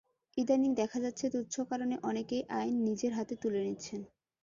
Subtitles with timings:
[0.37, 4.01] ইদানীং দেখা যাচ্ছে, তুচ্ছ কারণে অনেকেই আইন নিজের হাতে তুলে নিচ্ছেন।